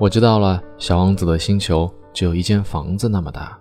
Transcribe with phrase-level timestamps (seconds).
[0.00, 3.60] 我知道了，小王子的星球只有一间房子那么大，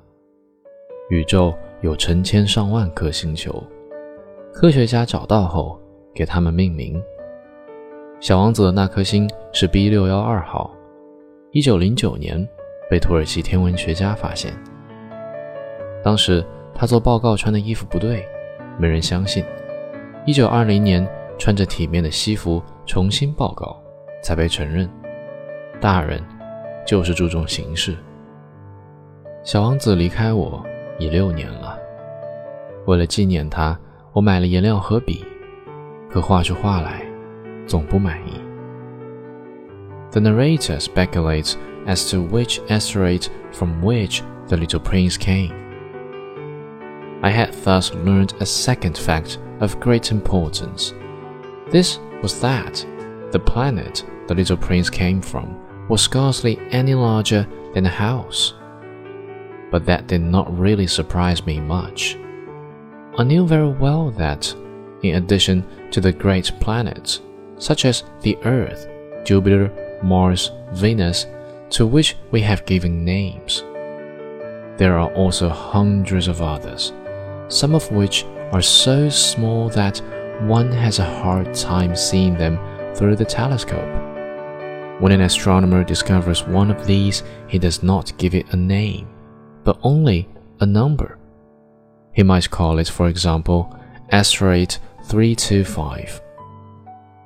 [1.10, 3.62] 宇宙有成千上万颗星球，
[4.54, 5.78] 科学家找到后
[6.16, 6.98] 给他们命名。
[8.22, 10.74] 小王子的那颗星是 B 六幺二号，
[11.52, 12.48] 一九零九年
[12.90, 14.54] 被土耳其天文学家发现。
[16.02, 16.42] 当时
[16.74, 18.26] 他做报告穿的衣服不对，
[18.78, 19.44] 没人相信。
[20.26, 21.06] 一九二零年
[21.38, 23.78] 穿着体面的西服重新报告，
[24.24, 24.90] 才被承认。
[25.81, 26.23] 大人
[26.87, 27.97] 就是注重形式。
[29.43, 30.65] 小王子离开我
[30.99, 31.79] 已六年了，
[32.87, 33.79] 为了纪念他，
[34.13, 35.25] 我买了颜料和笔，
[36.11, 37.03] 可画出画来
[37.67, 38.41] 总不满意。
[40.11, 41.55] The narrator speculates
[41.87, 45.53] as to which asteroid from which the little prince came.
[47.21, 50.93] I had thus learned a second fact of great importance.
[51.71, 52.85] This was that
[53.33, 55.57] the planet the little prince came from
[55.90, 58.54] was scarcely any larger than a house.
[59.72, 62.18] But that did not really surprise me much.
[63.18, 64.54] I knew very well that,
[65.04, 67.22] in addition to the great planets,
[67.58, 68.88] such as the Earth,
[69.26, 71.26] Jupiter, Mars, Venus,
[71.72, 73.64] to which we have given names,
[74.78, 76.94] there are also hundreds of others,
[77.50, 78.24] some of which
[78.54, 80.02] are so small that
[80.44, 82.58] one has a hard time seeing them
[82.96, 84.09] through the telescope.
[85.00, 89.08] When an astronomer discovers one of these, he does not give it a name,
[89.64, 90.28] but only
[90.60, 91.18] a number.
[92.12, 93.74] He might call it, for example,
[94.12, 96.22] asteroid 325.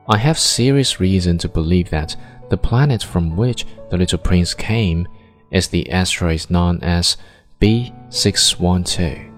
[0.08, 2.16] I have serious reason to believe that
[2.50, 5.08] the planet from which the little prince came
[5.50, 7.18] is the asteroid known as
[7.60, 9.32] B612.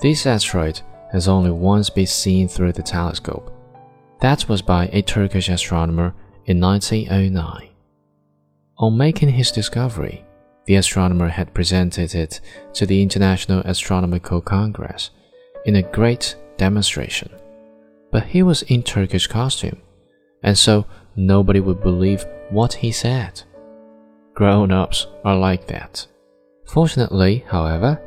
[0.00, 0.80] This asteroid
[1.12, 3.56] has only once been seen through the telescope.
[4.20, 6.14] That was by a Turkish astronomer
[6.46, 7.68] in 1909.
[8.78, 10.24] On making his discovery,
[10.66, 12.40] the astronomer had presented it
[12.74, 15.10] to the International Astronomical Congress
[15.64, 17.30] in a great demonstration.
[18.10, 19.80] But he was in Turkish costume,
[20.42, 23.42] and so nobody would believe what he said.
[24.34, 26.06] Grown ups are like that.
[26.66, 28.00] Fortunately, however,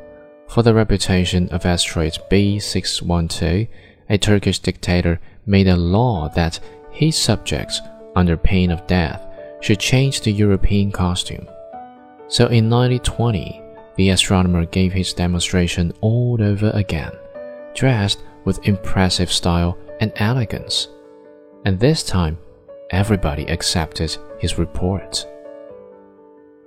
[0.48, 3.68] for the reputation of asteroid B612,
[4.10, 6.60] a Turkish dictator made a law that
[6.92, 7.82] his subjects
[8.16, 9.26] under pain of death,
[9.62, 11.48] should change to European costume.
[12.28, 13.62] So in 1920,
[13.96, 17.12] the astronomer gave his demonstration all over again,
[17.74, 20.90] dressed with impressive style and elegance.
[21.66, 22.38] And this time,
[22.92, 25.28] everybody accepted his report.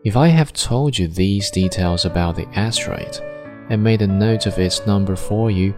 [0.04, 3.20] If I have told you these details about the asteroid
[3.68, 5.74] and made a note of its number for you,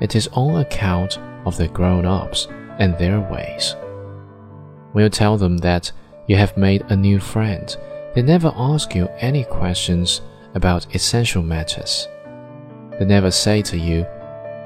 [0.00, 2.48] it is on account of the grown ups
[2.78, 3.76] and their ways.
[4.92, 5.92] When you tell them that
[6.26, 7.76] you have made a new friend,
[8.14, 10.22] they never ask you any questions
[10.54, 12.08] about essential matters.
[12.98, 14.04] They never say to you,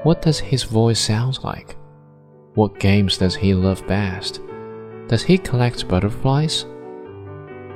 [0.03, 1.75] What does his voice sound like?
[2.55, 4.39] What games does he love best?
[5.07, 6.65] Does he collect butterflies?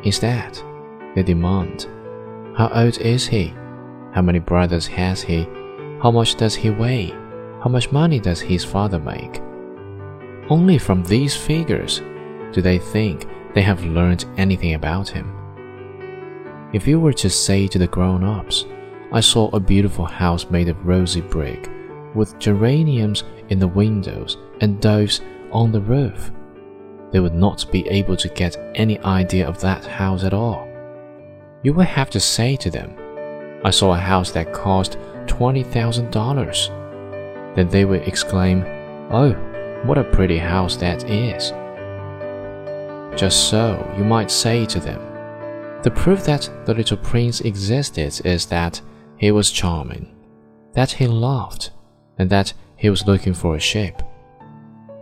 [0.04, 0.58] Instead,
[1.14, 1.88] they demand,
[2.56, 3.54] How old is he?
[4.14, 5.44] How many brothers has he?
[6.02, 7.10] How much does he weigh?
[7.62, 9.42] How much money does his father make?
[10.50, 12.02] Only from these figures
[12.56, 15.30] do they think they have learned anything about him?
[16.72, 18.66] If you were to say to the grown ups,
[19.12, 21.70] I saw a beautiful house made of rosy brick,
[22.14, 25.20] with geraniums in the windows and doves
[25.52, 26.32] on the roof,
[27.12, 30.66] they would not be able to get any idea of that house at all.
[31.62, 32.96] You would have to say to them,
[33.66, 37.56] I saw a house that cost $20,000.
[37.56, 38.64] Then they would exclaim,
[39.12, 39.34] Oh,
[39.84, 41.52] what a pretty house that is!
[43.16, 45.02] Just so, you might say to them,
[45.84, 48.82] the proof that the little prince existed is that
[49.18, 50.14] he was charming,
[50.74, 51.70] that he loved,
[52.18, 54.02] and that he was looking for a ship.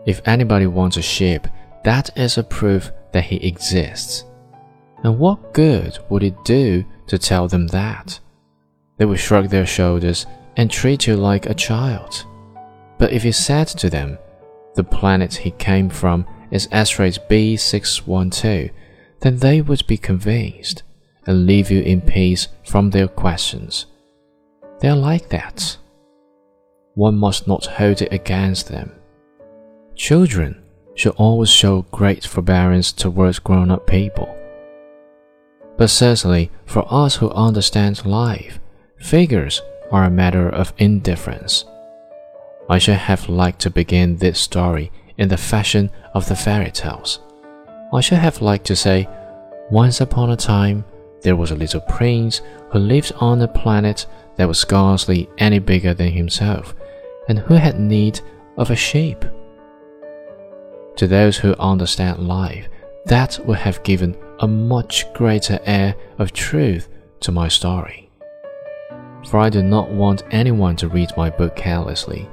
[0.05, 1.47] If anybody wants a ship,
[1.83, 4.25] that is a proof that he exists.
[5.03, 8.19] And what good would it do to tell them that?
[8.97, 12.25] They would shrug their shoulders and treat you like a child.
[12.99, 14.19] But if you said to them,
[14.75, 18.71] the planet he came from is asteroid B612,
[19.21, 20.83] then they would be convinced
[21.25, 23.87] and leave you in peace from their questions.
[24.79, 25.77] They are like that.
[26.93, 28.91] One must not hold it against them.
[29.95, 30.61] Children
[30.93, 34.37] should always show great forbearance towards grown up people.
[35.75, 38.59] But certainly, for us who understand life,
[38.97, 39.59] figures
[39.91, 41.65] are a matter of indifference.
[42.69, 47.19] I should have liked to begin this story in the fashion of the fairy tales.
[47.93, 49.07] I should have liked to say,
[49.69, 50.83] Once upon a time,
[51.21, 54.05] there was a little prince who lived on a planet
[54.35, 56.75] that was scarcely any bigger than himself,
[57.27, 58.19] and who had need
[58.57, 59.23] of a sheep.
[60.97, 62.67] To those who understand life,
[63.05, 66.89] that would have given a much greater air of truth
[67.21, 68.09] to my story.
[69.29, 72.29] For I do not want anyone to read my book carelessly.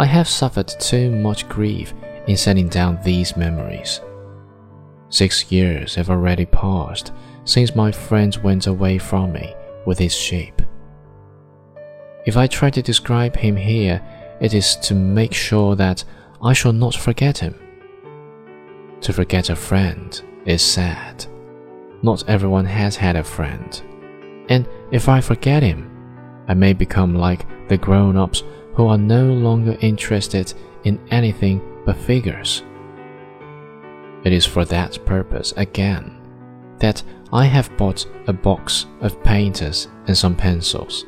[0.00, 1.92] I have suffered too much grief
[2.26, 4.00] in setting down these memories.
[5.10, 7.12] Six years have already passed
[7.44, 9.54] since my friend went away from me
[9.84, 10.62] with his sheep.
[12.24, 14.00] If I try to describe him here,
[14.40, 16.02] it is to make sure that
[16.42, 17.54] I shall not forget him.
[19.02, 21.26] To forget a friend is sad.
[22.02, 23.82] Not everyone has had a friend.
[24.48, 25.90] And if I forget him,
[26.48, 28.42] I may become like the grown ups
[28.80, 30.54] who are no longer interested
[30.84, 32.62] in anything but figures.
[34.24, 36.18] It is for that purpose, again,
[36.78, 41.04] that I have bought a box of painters and some pencils.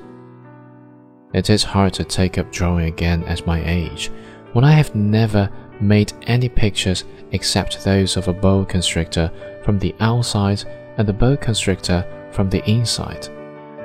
[1.32, 4.10] It is hard to take up drawing again at my age,
[4.52, 9.32] when I have never made any pictures except those of a boa constrictor
[9.64, 10.62] from the outside
[10.98, 13.30] and the boa constrictor from the inside,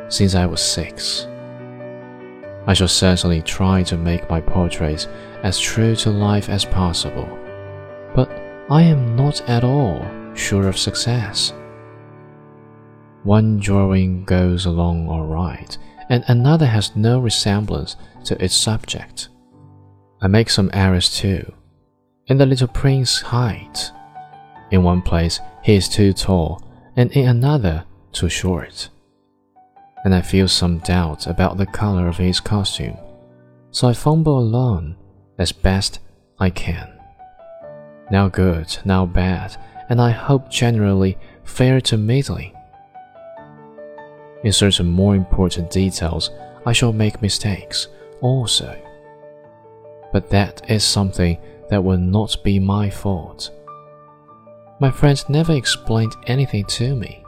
[0.10, 1.26] since I was six.
[2.68, 5.08] I shall certainly try to make my portraits
[5.42, 7.28] as true to life as possible,
[8.14, 8.30] but
[8.70, 10.06] I am not at all
[10.36, 11.54] sure of success.
[13.24, 15.78] One drawing goes along all right,
[16.10, 19.30] and another has no resemblance to its subject.
[20.22, 21.54] I make some errors too.
[22.28, 23.92] In the little prince's height,
[24.72, 26.62] in one place he is too tall,
[26.98, 28.90] and in another too short.
[30.06, 32.98] And I feel some doubt about the color of his costume,
[33.72, 34.96] so I fumble along
[35.38, 36.00] as best
[36.40, 36.98] I can
[38.10, 39.56] now good, now bad,
[39.90, 42.54] and I hope generally fair to middling.
[44.44, 46.32] In certain more important details,
[46.66, 47.88] I shall make mistakes
[48.22, 48.80] also.
[50.14, 51.38] But that is something
[51.70, 53.52] that will not be my fault.
[54.80, 57.24] My friend never explained anything to me.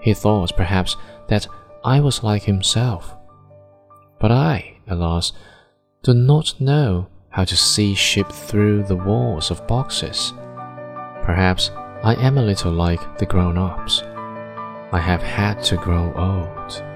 [0.00, 0.96] He thought perhaps
[1.28, 1.46] that
[1.84, 3.14] I was like himself.
[4.20, 5.32] But I, alas,
[6.02, 10.32] do not know how to see sheep through the walls of boxes.
[11.22, 11.70] Perhaps
[12.04, 14.02] I am a little like the grown ups.
[14.92, 16.91] I have had to grow old.